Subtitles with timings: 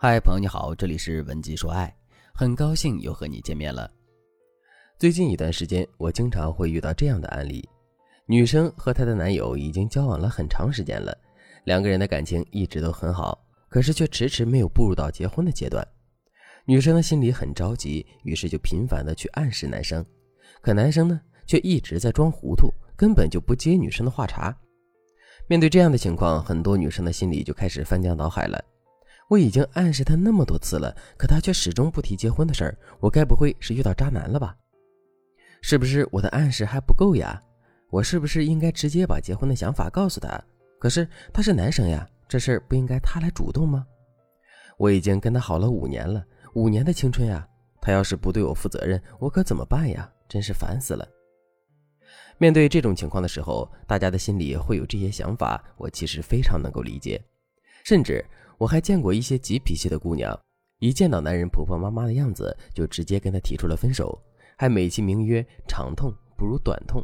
[0.00, 1.92] 嗨，朋友你好，这里是文姬说爱，
[2.32, 3.90] 很高兴又和你见面了。
[4.96, 7.68] 最近一段时间，我经常会遇到这样的案例：
[8.24, 11.12] 女生和她的男友已经交往了很长时间了，
[11.64, 15.84] 两个人的感情一直都很好，可是却迟迟没有步入到结婚的阶段。
[16.64, 20.06] 女生的心里很着急，于是就频繁的去暗示男生，
[20.60, 24.56] 可男生呢却一直在装糊涂，根本就不接女生的话茬。
[25.48, 28.64] 面对这样的情况，很多女生的心里就开始翻江倒海了。
[29.28, 32.78] 我已经暗示他那么多次了，可他却始终不提结婚的事儿。
[32.98, 34.56] 我该不会是遇到渣男了吧？
[35.60, 37.42] 是不是我的暗示还不够呀？
[37.90, 40.42] 我是不是应该直接把结婚的想法告诉他？
[40.78, 43.86] 可是他是男生呀，这事儿不应该他来主动吗？
[44.78, 47.46] 我已经跟他好了五年了，五年的青春呀，
[47.82, 50.10] 他要是不对我负责任，我可怎么办呀？
[50.26, 51.06] 真是烦死了。
[52.38, 57.22] 面对这种情况的时候，大家的心里会有这些想法，我其实非常能够理解，
[57.84, 58.24] 甚至。
[58.58, 60.38] 我还见过一些急脾气的姑娘，
[60.80, 64.20] 一见到男人婆婆妈妈的样子，就直接跟他提出了分手，
[64.56, 67.02] 还美其名曰长痛不如短痛。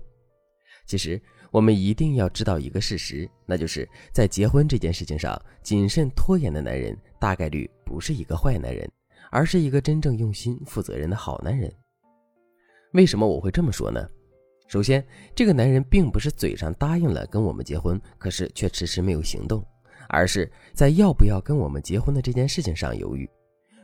[0.87, 8.91] 其实我们一定要知道一个事实，那就是在结婚这件事情上，谨慎拖延的男人大概率不是一个坏男人，
[9.31, 11.73] 而是一个真正用心、负责任的好男人。
[12.93, 14.07] 为什么我会这么说呢？
[14.67, 19.65] 首先，这个男人并不是嘴上答应了跟我们结婚，可是却迟迟没有行动。
[20.15, 23.29] 而是在要不要跟我们结婚的这件事情上犹豫。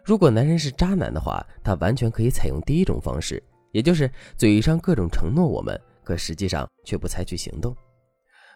[0.04, 3.42] 如果男人是渣男的话，他完全可以采用第一种方式，
[3.72, 7.76] 也就是嘴上各种承诺我们，可实际上却不采取行动。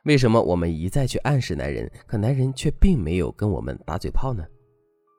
[0.05, 4.45] 为什么我们一再去暗示男人，可男人却并没有跟我们打嘴炮呢？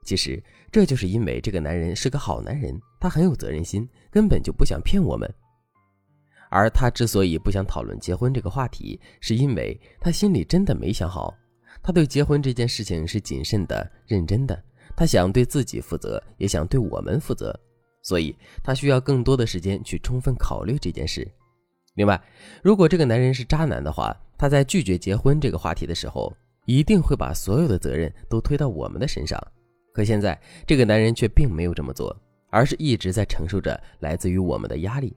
[0.04, 5.32] 其实这就是因为这个男人是个好男人，他很有责任心，根本就不想骗我们。
[6.50, 11.34] 而他之所以不想讨论结婚这个话题，是因为他心里真的没想好。
[11.86, 14.60] 他对结婚这件事情是谨慎的、认真的，
[14.98, 17.56] 他想对自己负责，也想对我们负责，
[18.02, 21.32] 所以他需要更多的时间去充分考虑这件事。
[21.94, 22.20] 另外，
[22.64, 26.36] 如果这个男人是渣男的话，他在拒绝结婚这个话题的时候，
[26.66, 29.40] 一定会把所有的责任都推到我们的身上。
[29.94, 30.36] 可现在
[30.66, 32.20] 这个男人却并没有这么做，
[32.50, 35.16] 而是一直在承受着来自于我们的压力，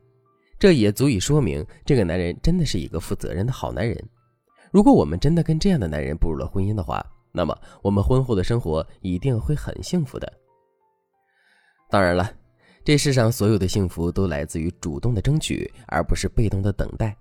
[0.59, 3.97] 这也足以说明这个男人真的是一个负责任的好男人。
[4.71, 10.33] 如果我们真的跟这样的男人步入了婚姻的话，那么我们婚后的生活一定会很幸福的。
[11.91, 12.31] 当然了，
[12.85, 17.17] 这世上所有的幸福都来自于主动的争取，而不是被动的等待。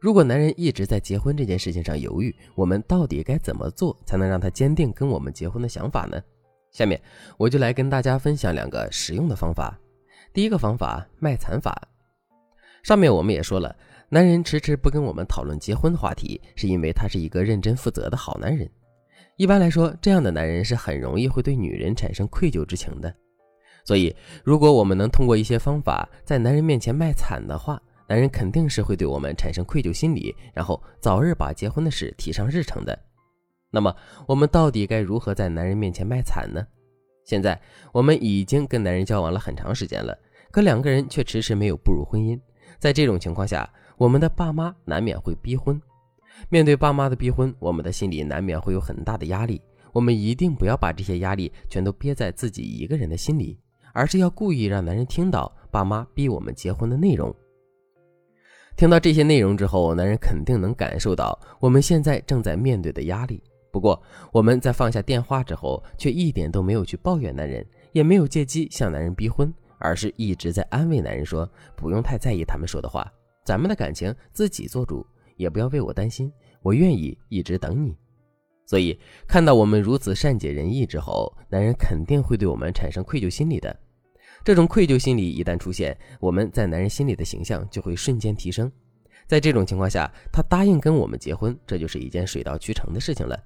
[0.00, 6.20] 如果男人一直在结婚这件事情上犹豫，我们到底该怎么做才能让他坚定跟我们结婚的想法呢？
[6.72, 7.00] 下面
[7.38, 9.78] 我就来跟大家分享两个实用的方法。
[10.32, 11.80] 第一个方法，卖惨法。
[12.84, 13.74] 上面我们也说了。
[14.10, 18.70] 男人迟迟不跟我们讨论结婚的话题，是因为他是一个认真负责的好男人。
[19.36, 23.12] 一般来说，这样的男人是很容易会对女人产生愧疚之情的。
[23.86, 24.14] 所以，
[24.44, 32.96] 如果我们能通过一些方法在男人面前卖惨的话，男人肯定是会对我们产生愧疚心理，然后早日把结婚的事提上日程的。
[33.70, 33.96] 那么，
[34.28, 36.62] 我们到底该如何在男人面前卖惨呢？
[37.24, 37.58] 现在，
[37.92, 40.16] 我们已经跟男人交往了很长时间了，
[40.52, 42.38] 可两个人却迟迟没有步入婚姻。
[42.78, 45.80] 在这种情况下，我们的爸妈难免会逼婚，
[46.48, 49.60] 面对爸妈的逼婚，我们的心里难免会有很大的压力。
[49.92, 53.58] 我们一定不要把这些压力全都憋在自己一个人的心里，
[53.92, 57.34] 而是要故意让男人听到爸妈逼我们结婚的内容。
[58.76, 63.40] 听到这些内容之后，男人肯定能感受到我们现在正在面对的压力。
[63.70, 73.10] 不过，我们在放下电话之后，却一点都没有去抱怨男人，也没有借机向男人逼婚，而是一直在安慰男人说：“不用太在意他们说的话。”
[73.44, 77.94] 咱们的感情自己做主，也不要为我担心，我愿意一直等你。
[78.66, 83.78] 所以看到我们如此善解人意之后，男人肯定会对我们产生愧疚心理的。
[84.42, 88.72] 这种愧疚心理一旦出现，我们在男人心里的形象就会瞬间提升。
[89.26, 93.38] 在这种情况下，他答应跟我们结婚，这就是一件水到渠成的事情了。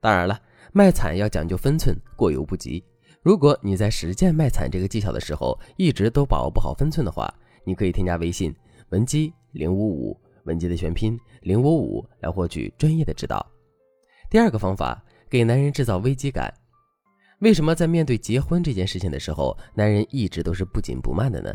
[0.00, 0.40] 当然了，
[0.72, 2.84] 卖惨要讲究分寸，过犹不及。
[3.26, 7.28] 如果你在实践卖惨这个技巧的时候，一直都把握不好分寸的话，
[7.64, 8.54] 你可以添加微信。
[8.90, 13.44] 文姬零五五，文姬的全拼零五五，来获取专业的指导。
[14.30, 16.54] 第二个方法，给男人制造危机感。
[17.40, 21.52] 为什么在面对结婚这件事情的时候，男人一直都是不紧不慢的呢？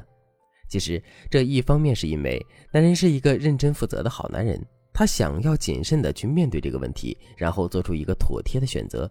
[0.67, 9.09] 其实，这一方面是因为男人是一个认真负责的好男人，他想要谨慎的去面对这个问题，然后做出一个妥帖的选择。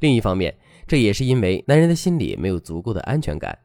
[0.00, 0.54] 另一方面，
[0.86, 3.56] 这也是因为男人的心里没有足够的安全感。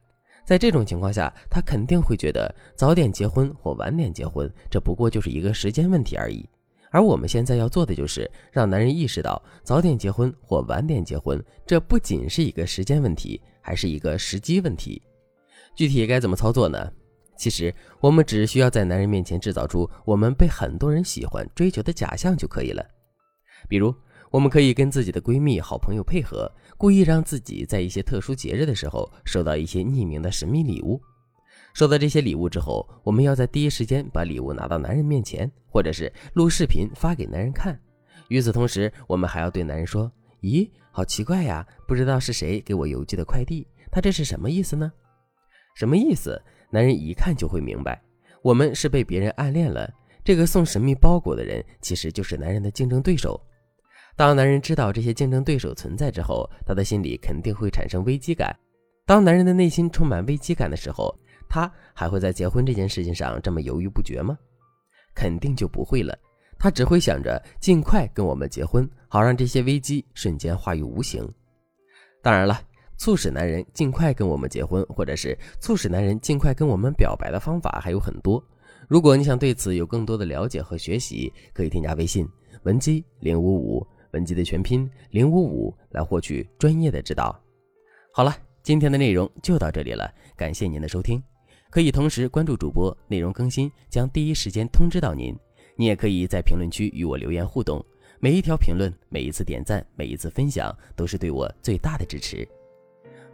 [0.43, 6.47] 在这种情况下，他肯定会觉得早点结婚或晚点结婚，这不过就是一个时间问题而已。
[6.89, 15.01] 而我们现在要做的就是让男人意识到，早点结婚或晚点结婚，这不仅是一个时间问题，还是一个时机问题。
[15.73, 16.91] 具体该怎么操作呢？
[17.37, 22.85] 其实我们只需要在男人面前制造出我们被很多人喜欢追求的假象就可以了。
[23.69, 23.95] 比如，
[24.31, 31.01] 我们可以跟自己的闺蜜、好朋友配合，故意让自己在一些特殊节日的时候收到一些匿名的神秘礼物。
[31.73, 37.77] 收到这些礼物之后，我们要在第一时间把礼物拿到男人面前，或者是录视频发给男人看。
[38.29, 40.09] 与此同时，我们还要对男人说
[40.41, 44.89] ：“咦，好奇怪呀，不知道是谁给我邮寄的快递，他这是什么意思呢？”
[45.75, 46.41] 什么意思？
[46.69, 48.01] 男人一看就会明白，
[48.41, 49.93] 我们是被别人暗恋了。
[50.23, 53.41] 这个送神秘包裹的人其实就是男人的竞争对手。
[54.15, 58.55] 当男人知道这些竞争对手存在之后，他的心里肯定会产生危机感。
[59.05, 61.13] 当男人的内心充满危机感的时候，
[61.49, 64.37] 他还会在结婚这件事情上这么犹豫不决吗？
[65.15, 66.17] 肯定就不会了。
[66.59, 71.27] 他只会想着尽快跟我们结婚，好让这些危机瞬间化于无形。
[72.21, 72.61] 当然了，
[72.97, 78.41] 促使男人尽快跟我们结婚，或者是促使男人尽快跟我们表白的方法还有很多。
[78.87, 82.27] 如果你想对此有更多的了解和学习，可以添加微信
[82.63, 87.37] 文姬零五五，文姬的全拼零五五，来获取专业的指导。
[88.13, 91.21] 好了，今天的内容就到这里了，感谢您的收听。
[91.69, 95.33] 可以同时关注主播，内容更新将第一时间通知到您。
[95.77, 97.83] 你也可以在评论区与我留言互动，
[98.19, 102.47] 每一条评论、每一次点赞、每一次分享，都是对我最大的支持。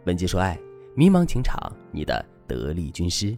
[0.04, 0.58] 文姬说爱，
[0.94, 1.60] 迷茫情场，
[1.92, 3.36] 你的得力军师。